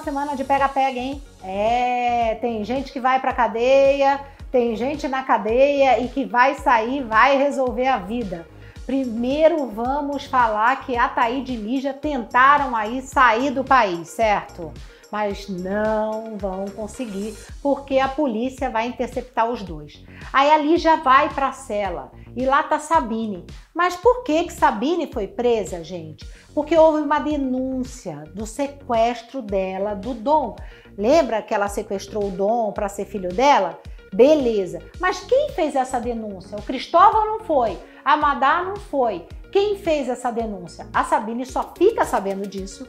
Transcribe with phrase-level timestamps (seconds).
[0.00, 1.22] semana de pega-pega, hein?
[1.42, 4.20] É, tem gente que vai pra cadeia,
[4.50, 8.46] tem gente na cadeia e que vai sair, vai resolver a vida.
[8.84, 14.72] Primeiro vamos falar que a Taíde e Lígia tentaram aí sair do país, certo?
[15.12, 20.02] Mas não vão conseguir, porque a polícia vai interceptar os dois.
[20.32, 23.44] Aí a Lígia vai para a cela e lá tá Sabine.
[23.74, 26.26] Mas por que que Sabine foi presa, gente?
[26.54, 30.56] Porque houve uma denúncia do sequestro dela do Dom.
[30.96, 33.78] Lembra que ela sequestrou o Dom para ser filho dela?
[34.14, 34.78] Beleza.
[34.98, 36.56] Mas quem fez essa denúncia?
[36.56, 37.78] O Cristóvão não foi.
[38.02, 39.26] A Madá não foi.
[39.50, 40.86] Quem fez essa denúncia?
[40.92, 42.88] A Sabine só fica sabendo disso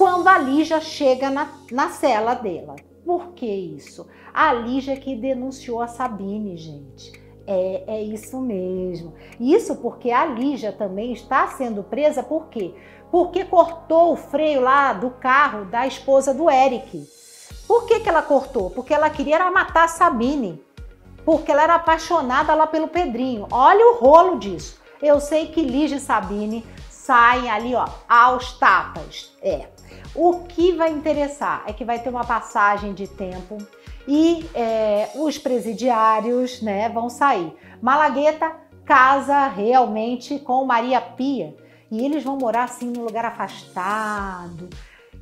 [0.00, 2.74] quando a Lígia chega na, na cela dela.
[3.04, 4.08] Por que isso?
[4.32, 7.12] A Lígia que denunciou a Sabine, gente.
[7.46, 9.12] É, é isso mesmo.
[9.38, 12.74] Isso porque a Lígia também está sendo presa por quê?
[13.10, 17.06] Porque cortou o freio lá do carro da esposa do Eric.
[17.68, 18.70] Por que, que ela cortou?
[18.70, 20.64] Porque ela queria matar a Sabine
[21.26, 23.46] porque ela era apaixonada lá pelo Pedrinho.
[23.52, 24.80] Olha o rolo disso.
[25.02, 26.64] Eu sei que Lígia e Sabine
[27.10, 29.36] saem ali, ó, aos tapas.
[29.42, 29.66] É.
[30.14, 33.58] O que vai interessar é que vai ter uma passagem de tempo
[34.06, 37.52] e é, os presidiários, né, vão sair.
[37.82, 41.56] Malagueta casa realmente com Maria Pia
[41.90, 44.70] e eles vão morar assim num lugar afastado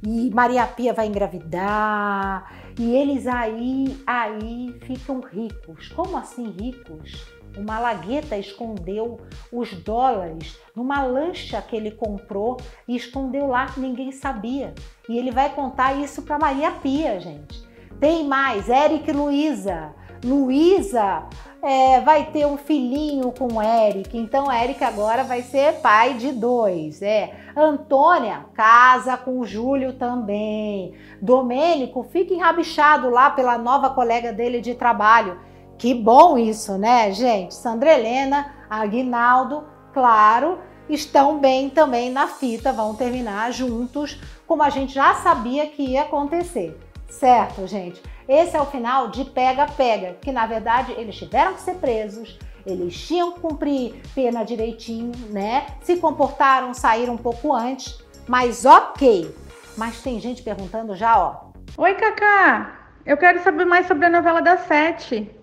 [0.06, 5.88] e Maria Pia vai engravidar e eles aí aí ficam ricos.
[5.88, 7.37] Como assim ricos?
[7.58, 9.20] O Malagueta escondeu
[9.52, 12.56] os dólares numa lancha que ele comprou
[12.86, 14.72] e escondeu lá, ninguém sabia.
[15.08, 17.66] E ele vai contar isso para Maria Pia, gente.
[17.98, 19.92] Tem mais, Eric Luísa.
[20.24, 21.24] Luísa
[21.62, 26.32] é, vai ter um filhinho com o Eric, então Eric agora vai ser pai de
[26.32, 27.02] dois.
[27.02, 27.32] É.
[27.56, 30.94] Antônia casa com o Júlio também.
[31.20, 35.40] Domênico fica enrabixado lá pela nova colega dele de trabalho.
[35.78, 37.54] Que bom isso, né, gente?
[37.54, 40.58] Sandra Helena, Aguinaldo, claro,
[40.88, 46.02] estão bem também na fita, vão terminar juntos, como a gente já sabia que ia
[46.02, 46.76] acontecer.
[47.08, 48.02] Certo, gente?
[48.28, 52.36] Esse é o final de pega-pega, que na verdade eles tiveram que ser presos,
[52.66, 55.64] eles tinham que cumprir pena direitinho, né?
[55.82, 59.32] Se comportaram, saíram um pouco antes, mas ok.
[59.76, 61.52] Mas tem gente perguntando já, ó.
[61.76, 62.78] Oi, Cacá!
[63.06, 65.37] Eu quero saber mais sobre a novela das sete.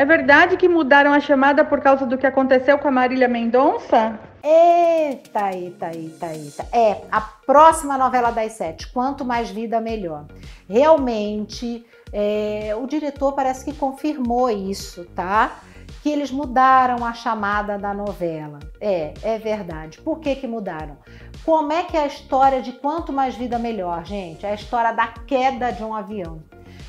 [0.00, 4.18] É verdade que mudaram a chamada por causa do que aconteceu com a Marília Mendonça?
[4.42, 6.66] Eita, eita, eita, eita.
[6.72, 10.24] É, a próxima novela das sete, Quanto Mais Vida Melhor.
[10.66, 15.58] Realmente, é, o diretor parece que confirmou isso, tá?
[16.02, 18.58] Que eles mudaram a chamada da novela.
[18.80, 20.00] É, é verdade.
[20.00, 20.96] Por que que mudaram?
[21.44, 24.46] Como é que é a história de Quanto Mais Vida Melhor, gente?
[24.46, 26.42] É a história da queda de um avião.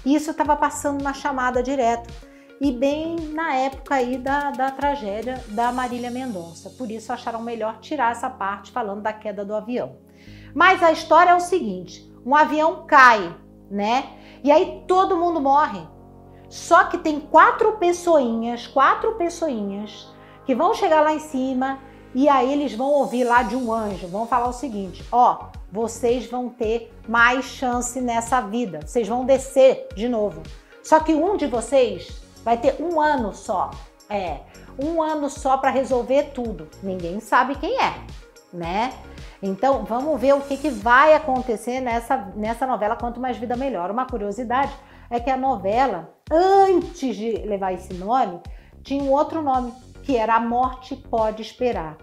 [0.05, 2.31] Isso estava passando na chamada direto
[2.61, 6.69] e bem na época aí da, da tragédia da Marília Mendonça.
[6.69, 9.95] Por isso acharam melhor tirar essa parte falando da queda do avião.
[10.53, 13.35] Mas a história é o seguinte: um avião cai,
[13.69, 14.11] né?
[14.44, 15.81] E aí todo mundo morre.
[16.50, 20.07] Só que tem quatro pessoinhas, quatro pessoinhas
[20.45, 21.79] que vão chegar lá em cima
[22.13, 26.27] e aí eles vão ouvir lá de um anjo, vão falar o seguinte: ó, vocês
[26.27, 30.44] vão ter mais chance nessa vida, vocês vão descer de novo.
[30.83, 33.72] Só que um de vocês vai ter um ano só,
[34.09, 34.40] é,
[34.78, 36.68] um ano só para resolver tudo.
[36.81, 37.94] Ninguém sabe quem é,
[38.53, 38.94] né?
[39.41, 43.90] Então, vamos ver o que, que vai acontecer nessa, nessa novela Quanto Mais Vida Melhor.
[43.90, 44.72] Uma curiosidade
[45.09, 48.40] é que a novela, antes de levar esse nome,
[48.84, 51.97] tinha um outro nome, que era A Morte Pode Esperar.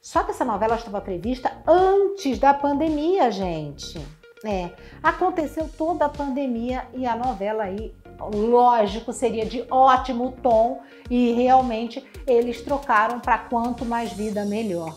[0.00, 3.98] Só que essa novela estava prevista antes da pandemia, gente.
[4.44, 4.70] É,
[5.02, 10.80] aconteceu toda a pandemia e a novela aí, lógico, seria de ótimo tom
[11.10, 14.94] e realmente eles trocaram para quanto mais vida melhor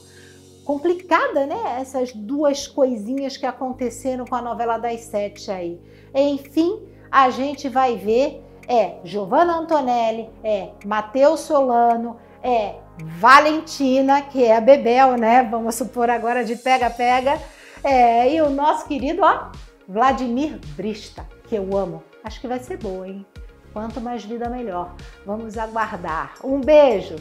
[0.63, 1.77] complicada, né?
[1.79, 5.79] Essas duas coisinhas que aconteceram com a novela das sete aí.
[6.13, 12.75] Enfim, a gente vai ver é Giovanna Antonelli, é Matheus Solano, é
[13.17, 15.47] Valentina, que é a Bebel, né?
[15.49, 17.39] Vamos supor agora de pega-pega.
[17.81, 19.51] É, e o nosso querido, ó,
[19.87, 22.03] Vladimir Brista, que eu amo.
[22.27, 23.25] Acho que vai ser boa, hein?
[23.71, 24.93] Quanto mais vida, melhor.
[25.25, 26.33] Vamos aguardar.
[26.43, 27.15] Um beijo!